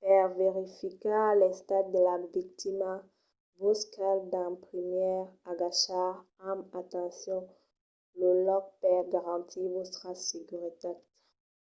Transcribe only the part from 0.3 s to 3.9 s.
verificar l’estat de la victima vos